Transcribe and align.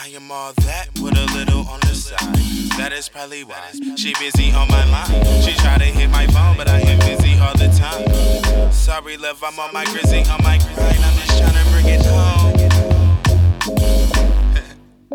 I 0.00 0.08
am 0.10 0.30
all 0.30 0.52
that 0.52 0.88
with 1.00 1.18
a 1.18 1.26
little 1.34 1.66
on 1.66 1.80
the 1.80 1.94
side. 1.94 2.18
That 2.78 2.92
is 2.92 3.08
probably 3.08 3.42
why 3.42 3.72
she 3.96 4.14
busy 4.20 4.52
on 4.52 4.68
my 4.68 4.84
mind. 4.86 5.26
She 5.42 5.54
try 5.54 5.76
to 5.76 5.84
hit 5.84 6.08
my 6.10 6.26
phone, 6.28 6.56
but 6.56 6.68
I 6.68 6.78
am 6.80 7.00
busy 7.00 7.36
all 7.38 7.52
the 7.54 7.66
time. 7.76 8.72
Sorry, 8.72 9.16
love, 9.16 9.42
I'm 9.42 9.58
on 9.58 9.72
my 9.72 9.84
grizzly, 9.86 10.20
on 10.30 10.40
my 10.44 10.58
grind. 10.74 10.98
I'm 11.02 11.16
just 11.18 11.38
trying 11.38 11.52
to 11.52 11.64
bring 11.72 11.86
it 11.88 12.06
home. 12.06 12.54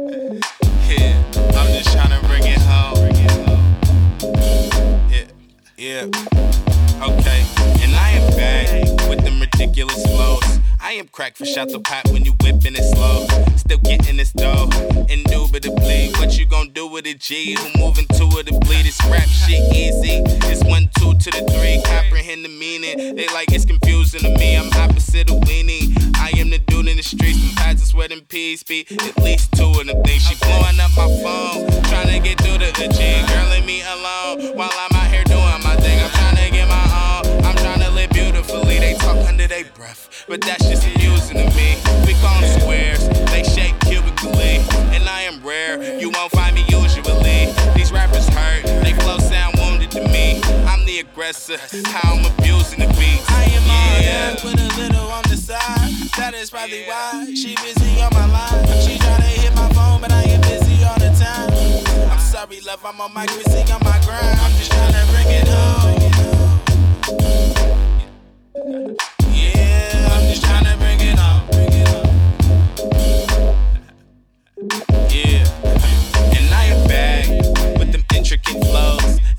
yeah, 0.89 1.23
I'm 1.57 1.71
just 1.71 1.93
trying 1.93 2.11
to 2.11 2.27
bring 2.27 2.43
it 2.45 2.59
home. 2.59 2.97
Yeah, 5.09 5.27
yeah. 5.77 6.32
Cracked 11.13 11.37
for 11.37 11.45
shot 11.45 11.69
the 11.69 11.79
pot 11.79 12.09
when 12.09 12.25
you 12.25 12.31
whipping 12.41 12.73
it 12.73 12.81
slow. 12.81 13.27
Still 13.55 13.77
getting 13.77 14.17
this 14.17 14.31
dough, 14.31 14.67
indubitably. 15.07 16.09
What 16.17 16.39
you 16.39 16.47
gon' 16.47 16.71
do 16.73 16.87
with 16.87 17.05
a 17.05 17.13
G? 17.13 17.53
Who 17.53 17.79
moving 17.79 18.07
to 18.17 18.25
it 18.39 18.47
to 18.47 18.57
bleed? 18.57 18.87
This 18.87 18.99
rap 19.05 19.29
shit 19.29 19.61
easy. 19.71 20.23
It's 20.49 20.63
one, 20.63 20.89
two 20.97 21.13
to 21.13 21.29
the 21.29 21.45
three. 21.53 21.83
Comprehend 21.85 22.43
the 22.43 22.49
meaning. 22.49 23.15
They 23.15 23.27
like 23.27 23.51
it's 23.51 23.63
confusing 23.63 24.21
to 24.21 24.35
me. 24.39 24.57
I'm 24.57 24.73
opposite 24.73 25.29
of 25.29 25.37
weenie. 25.41 25.93
I 26.17 26.31
am 26.39 26.49
the 26.49 26.57
dude 26.57 26.87
in 26.87 26.97
the 26.97 27.03
streets. 27.03 27.37
Pads 27.57 27.83
of 27.83 27.89
sweat 27.89 28.11
and 28.11 28.27
peace 28.27 28.63
be 28.63 28.87
at 28.89 29.15
least 29.21 29.51
two 29.53 29.69
of 29.69 29.85
them 29.85 30.01
things. 30.01 30.25
She 30.25 30.33
blowing 30.41 30.79
up 30.81 30.97
my 30.97 31.05
phone, 31.21 31.69
trying 31.93 32.09
to 32.09 32.19
get 32.27 32.41
through 32.41 32.57
to 32.57 32.73
the 32.73 32.87
G. 32.89 33.21
Girl, 33.29 33.49
leave 33.53 33.65
me 33.65 33.83
alone 33.83 34.57
while 34.57 34.73
I'm 34.73 34.92
aggressor, 51.03 51.57
how 51.87 52.15
I'm 52.15 52.25
abusing 52.37 52.79
the 52.79 52.87
beats. 52.95 53.29
I 53.29 53.43
am 53.43 53.63
all 53.63 54.01
yeah. 54.01 54.31
that 54.31 54.43
with 54.43 54.59
a 54.59 54.67
little 54.79 55.11
on 55.11 55.21
the 55.23 55.37
side. 55.37 55.91
That 56.17 56.33
is 56.33 56.49
probably 56.49 56.83
why 56.85 57.31
she 57.35 57.55
busy 57.55 58.01
on 58.01 58.11
my 58.13 58.25
line. 58.25 58.65
She 58.81 58.97
try 58.97 59.17
to 59.17 59.23
hit 59.23 59.53
my 59.55 59.69
phone, 59.73 60.01
but 60.01 60.11
I 60.11 60.23
am 60.23 60.41
busy 60.41 60.83
all 60.83 60.97
the 60.99 61.13
time. 61.19 61.53
I'm 62.09 62.19
sorry, 62.19 62.59
love, 62.61 62.83
I'm 62.85 62.99
on 63.01 63.13
my 63.13 63.25
grizzly, 63.25 63.61
on 63.71 63.83
my 63.83 63.99
grind. 64.05 64.39
I'm 64.39 64.51
just 64.57 64.71
trying 64.71 64.93
to 64.93 65.05
bring 65.11 65.27
it 65.29 65.47
home. 65.47 66.03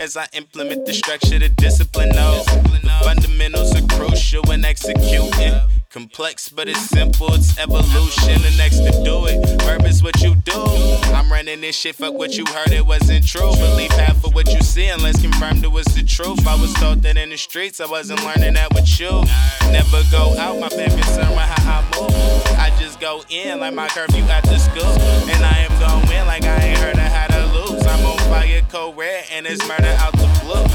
As 0.05 0.19
I 0.19 0.27
implement 0.35 0.85
the 0.85 0.93
structure, 0.93 1.39
the 1.39 1.49
discipline. 1.49 2.11
The 2.11 3.01
fundamentals 3.03 3.75
are 3.75 3.87
crucial 3.97 4.43
when 4.47 4.63
executing. 4.63 5.55
Complex, 5.89 6.51
but 6.51 6.69
it's 6.69 6.91
simple, 6.91 7.33
it's 7.33 7.57
evolution. 7.59 8.37
The 8.43 8.55
next 8.59 8.81
to 8.81 8.91
do 9.03 9.25
it, 9.27 9.63
verb 9.63 9.87
is 9.87 10.03
what 10.03 10.21
you 10.21 10.35
do. 10.35 10.61
I'm 11.15 11.33
running 11.33 11.63
this 11.63 11.75
shit, 11.75 11.95
fuck 11.95 12.13
what 12.13 12.37
you 12.37 12.45
heard, 12.53 12.73
it 12.73 12.85
wasn't 12.85 13.27
true. 13.27 13.51
Believe 13.57 13.93
half 13.93 14.23
of 14.25 14.35
what 14.35 14.53
you 14.53 14.61
see, 14.61 14.89
unless 14.89 15.23
confirmed 15.23 15.65
it 15.65 15.73
was 15.73 15.87
the 15.87 16.03
truth. 16.03 16.47
I 16.47 16.61
was 16.61 16.75
taught 16.75 17.01
that 17.03 17.17
in 17.17 17.31
the 17.31 17.39
streets, 17.39 17.81
I 17.81 17.87
wasn't 17.87 18.23
learning 18.25 18.55
that 18.55 18.75
with 18.75 19.01
you. 19.01 19.25
Never 19.73 20.03
go 20.11 20.37
out, 20.37 20.61
my 20.61 20.69
been 20.69 20.91
concerned 20.91 21.31
with 21.31 21.49
how 21.49 21.81
I 21.81 21.85
move. 21.97 22.59
I 22.59 22.77
just 22.79 23.01
go 23.01 23.23
in 23.31 23.59
like 23.61 23.73
my 23.73 23.89
curfew 23.89 24.25
at 24.25 24.45
the 24.45 24.59
school. 24.59 24.85
And 25.33 25.45
I 25.45 25.65
am 25.65 25.73
going 25.81 26.27
like 26.27 26.45
I 26.45 26.57
ain't 26.57 26.79
heard 26.79 26.99
of 26.99 27.01
how 27.01 27.29
to 27.29 27.34
I'm 27.65 28.05
on 28.05 28.19
fire, 28.29 28.61
cold 28.69 28.97
red, 28.97 29.25
and 29.33 29.47
it's 29.47 29.67
murder 29.67 29.97
out 29.98 30.12
the 30.12 30.29
blue. 30.45 30.69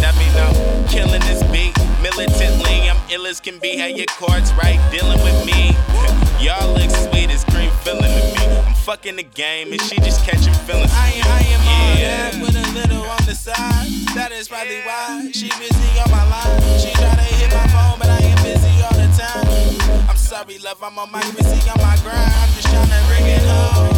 That 0.00 0.16
mean 0.16 0.32
I'm 0.40 0.88
killing 0.88 1.20
this 1.20 1.42
beat 1.52 1.76
militantly. 2.00 2.88
I'm 2.88 2.96
ill 3.10 3.26
as 3.26 3.40
can 3.40 3.58
be. 3.58 3.76
Had 3.76 3.96
your 3.96 4.06
cards 4.16 4.52
right, 4.54 4.80
dealing 4.90 5.20
with 5.20 5.36
me. 5.44 5.76
Y'all 6.40 6.72
look 6.72 6.88
sweet 6.88 7.28
as 7.28 7.44
cream 7.44 7.70
filling 7.84 8.08
to 8.08 8.24
me. 8.32 8.56
I'm 8.64 8.74
fucking 8.74 9.16
the 9.16 9.22
game 9.22 9.72
and 9.72 9.80
she 9.82 9.96
just 10.00 10.24
catching 10.24 10.54
feelings. 10.64 10.90
I 10.94 11.12
am, 11.20 11.28
I 11.28 11.42
am 11.44 11.60
all 11.68 11.94
that 12.00 12.32
with 12.40 12.56
a 12.56 12.66
little 12.72 13.04
on 13.04 13.22
the 13.26 13.34
side. 13.34 13.92
That 14.16 14.32
is 14.32 14.48
probably 14.48 14.80
why 14.80 15.28
she 15.32 15.52
busy 15.60 15.92
on 16.00 16.10
my 16.10 16.24
line. 16.24 16.80
She 16.80 16.90
try 16.96 17.12
to 17.12 17.28
hit 17.36 17.52
my 17.52 17.68
phone, 17.68 17.98
but 18.00 18.08
I 18.08 18.24
am 18.24 18.40
busy 18.40 18.72
all 18.80 18.96
the 18.96 19.12
time. 19.12 20.08
I'm 20.08 20.16
sorry, 20.16 20.58
love, 20.58 20.82
I'm 20.82 20.98
on 20.98 21.12
my 21.12 21.20
busy 21.36 21.60
on 21.68 21.76
my 21.84 21.96
grind. 22.00 22.32
I'm 22.32 22.48
just 22.56 22.68
trying 22.68 22.88
to 22.88 23.00
bring 23.12 23.26
it 23.28 23.44
home. 23.44 23.89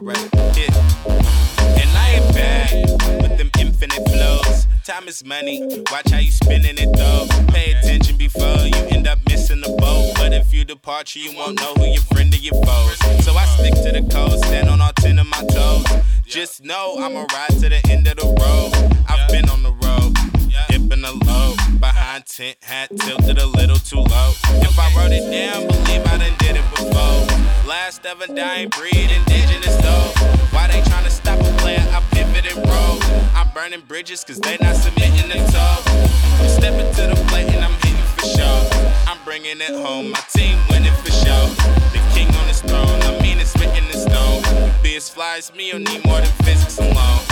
Alright. 0.00 0.30
Yeah. 0.56 0.72
And 1.76 1.90
I 1.94 2.08
am 2.16 2.32
back 2.32 2.72
with 3.20 3.36
them 3.36 3.50
infinite 3.58 4.02
flows. 4.08 4.66
Time 4.82 5.06
is 5.06 5.22
money. 5.22 5.82
Watch 5.92 6.10
how 6.10 6.18
you 6.18 6.30
spending 6.30 6.76
it 6.78 6.88
though. 6.96 7.26
Pay 7.52 7.72
attention 7.72 8.16
before 8.16 8.64
you 8.64 8.74
end 8.88 9.06
up 9.06 9.18
missing 9.28 9.60
the 9.60 9.68
boat. 9.68 10.14
But 10.14 10.32
if 10.32 10.54
you 10.54 10.64
depart, 10.64 11.14
you 11.14 11.36
won't 11.36 11.60
know 11.60 11.74
who 11.74 11.84
your 11.84 12.02
friend 12.04 12.32
or 12.32 12.38
your 12.38 12.54
foes. 12.64 12.96
So 13.26 13.34
I 13.34 13.44
stick 13.44 13.74
to 13.74 13.92
the 13.92 14.08
code, 14.10 14.38
stand 14.38 14.70
on 14.70 14.80
all 14.80 14.92
ten 14.94 15.18
of 15.18 15.26
my 15.26 15.44
toes. 15.52 15.84
Just 16.24 16.64
know 16.64 16.96
I'ma 16.98 17.26
ride 17.34 17.60
to 17.60 17.68
the 17.68 17.86
end 17.90 18.08
of 18.08 18.16
the 18.16 18.24
road. 18.24 18.72
I've 19.06 19.28
been 19.28 19.50
on 19.50 19.62
the 19.62 19.72
road, 19.72 20.16
dipping 20.70 21.02
the 21.02 21.12
low. 21.26 21.56
Behind 21.78 22.24
tent, 22.24 22.56
hat 22.62 22.88
tilted 23.00 23.36
a 23.36 23.46
little 23.46 23.76
too 23.76 24.00
low. 24.00 24.32
If 24.64 24.78
I 24.78 24.96
wrote 24.96 25.12
it 25.12 25.30
down, 25.30 25.68
Last 27.90 28.06
ever 28.06 28.26
dying 28.32 28.68
breed, 28.68 29.10
indigenous 29.10 29.74
though. 29.78 30.12
Why 30.54 30.68
they 30.68 30.80
tryna 30.82 31.10
stop 31.10 31.40
a 31.40 31.52
player? 31.58 31.84
I 31.90 32.00
pivot 32.12 32.46
and 32.46 32.64
roll. 32.70 33.02
I'm 33.34 33.48
burning 33.52 33.80
bridges 33.80 34.22
cause 34.22 34.38
they 34.38 34.56
not 34.60 34.76
submitting 34.76 35.28
the 35.28 35.38
toll. 35.50 35.82
I'm 36.38 36.48
stepping 36.48 36.86
to 36.86 37.02
the 37.08 37.20
plate 37.26 37.48
and 37.50 37.64
I'm 37.64 37.74
hitting 37.82 38.06
for 38.14 38.26
sure. 38.26 38.62
I'm 39.08 39.18
bringing 39.24 39.60
it 39.60 39.74
home, 39.84 40.12
my 40.12 40.20
team 40.30 40.56
winning 40.70 40.94
for 41.02 41.10
sure. 41.10 41.48
The 41.90 42.00
king 42.14 42.28
on 42.28 42.46
his 42.46 42.60
throne, 42.62 42.86
I 42.86 43.20
mean 43.22 43.40
it's 43.40 43.50
spitting 43.50 43.88
the 43.90 43.98
stone. 43.98 44.70
Be 44.84 44.94
as 44.94 45.08
fly 45.10 45.38
as 45.38 45.52
me, 45.52 45.66
you 45.72 45.80
need 45.80 46.06
more 46.06 46.20
than 46.20 46.30
physics 46.46 46.78
alone. 46.78 47.29